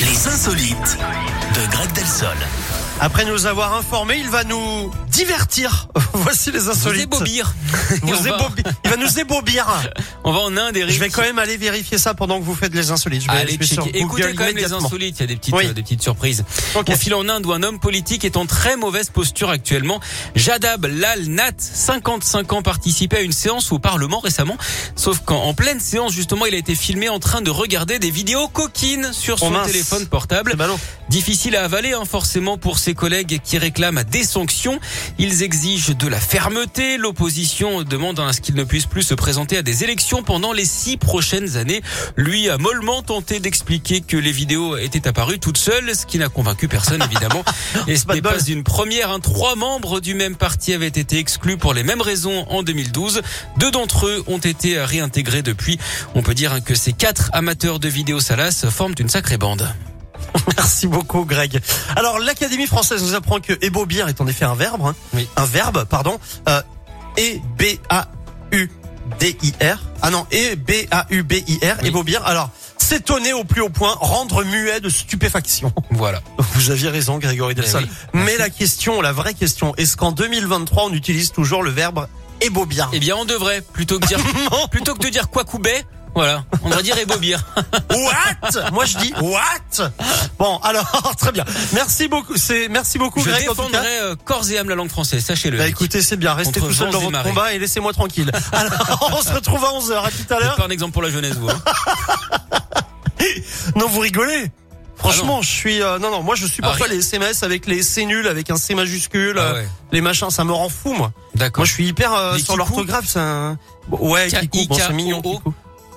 [0.00, 0.98] Les insolites
[1.54, 2.36] de Greg Delsol.
[3.00, 5.88] Après nous avoir informés, il va nous divertir.
[6.12, 7.02] Voici les Vous insolites.
[7.04, 7.54] ébobir.
[8.02, 9.66] Vous va, ébobi- Il va nous ébobir.
[10.24, 10.94] on va en Inde, Eric.
[10.94, 13.22] Je vais quand même aller vérifier ça pendant que vous faites les insolites.
[13.22, 15.66] Je vais Allez, sur Écoutez quand même les insolites, il y a des petites, Oui.
[15.66, 16.44] euh, des petites surprises.
[16.74, 16.86] Ok.
[16.90, 20.00] On file en Inde où un homme politique est en très mauvaise posture actuellement.
[20.34, 24.56] Jadab Lal Nat, 55 ans, participait à une séance au Parlement récemment.
[24.96, 28.10] Sauf qu'en en pleine séance, justement, il a été filmé en train de regarder des
[28.10, 30.56] vidéos coquines sur Oh son téléphone portable.
[31.08, 34.78] Difficile à avaler, hein, forcément, pour ses collègues qui réclament des sanctions.
[35.18, 36.96] Ils exigent de la fermeté.
[36.98, 40.64] L'opposition demande à ce qu'il ne puisse plus se présenter à des élections pendant les
[40.64, 41.82] six prochaines années.
[42.16, 46.28] Lui a mollement tenté d'expliquer que les vidéos étaient apparues toutes seules, ce qui n'a
[46.28, 47.44] convaincu personne, évidemment.
[47.86, 49.10] Et ce n'est pas une première.
[49.10, 49.20] hein.
[49.20, 53.22] Trois membres du même parti avaient été exclus pour les mêmes raisons en 2012.
[53.58, 55.78] Deux d'entre eux ont été réintégrés depuis.
[56.14, 59.68] On peut dire hein, que ces quatre amateurs de vidéos salaces forment une sacrée bande.
[60.56, 61.60] Merci beaucoup, Greg.
[61.96, 64.82] Alors, l'Académie française nous apprend que ébobir est en effet un verbe.
[64.84, 64.94] hein.
[65.14, 65.28] Oui.
[65.36, 66.18] Un verbe, pardon.
[66.48, 66.60] Euh,
[67.18, 68.08] e b a
[68.52, 68.70] u
[69.18, 69.78] d i r.
[70.02, 71.76] Ah non, e b a u b i r.
[71.82, 71.88] Oui.
[71.88, 72.24] Ébobir.
[72.26, 75.72] Alors, s'étonner au plus haut point, rendre muet de stupéfaction.
[75.90, 76.20] Voilà.
[76.54, 77.82] Vous aviez raison, Grégory Delsol.
[77.84, 82.06] oui, Mais la question, la vraie question, est-ce qu'en 2023, on utilise toujours le verbe
[82.40, 84.18] ébobir Eh bien, on devrait, plutôt que dire,
[84.70, 85.84] plutôt que de dire quoi couper,
[86.14, 87.44] voilà, on devrait dire ébobir.
[87.90, 88.70] What?
[88.72, 89.90] Moi je dis what?
[90.38, 91.44] Bon alors très bien.
[91.72, 92.36] Merci beaucoup.
[92.36, 93.68] C'est merci beaucoup Je Greg en tout cas.
[93.68, 95.58] défendrai euh, corps et âme la langue française, sachez-le.
[95.58, 96.34] Bah écoutez, c'est bien.
[96.34, 97.30] Restez tout seul dans votre marées.
[97.30, 98.30] combat et laissez-moi tranquille.
[98.52, 100.04] Alors, on se retrouve à 11h.
[100.04, 100.56] À tout à l'heure.
[100.56, 101.48] pas un exemple pour la jeunesse, vous.
[101.48, 101.60] hein.
[103.76, 104.50] Non, vous rigolez
[104.96, 107.66] Franchement, Ah je suis euh, non non, moi je suis Ah, parfois les SMS avec
[107.66, 110.94] les C nuls avec un C majuscule, Ah euh, les machins, ça me rend fou
[110.94, 111.12] moi.
[111.34, 111.60] D'accord.
[111.60, 115.20] Moi je suis hyper euh, sur l'orthographe, c'est un Bon, ouais, Kikou, bon c'est mignon
[115.20, 115.52] Kikou.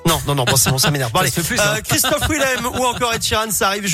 [0.05, 1.11] Non non non, bon c'est bon, ça m'énerve.
[1.13, 1.77] Bon, allez, plus, hein.
[1.87, 3.85] Christophe Willem ou encore Ed Sheeran, ça arrive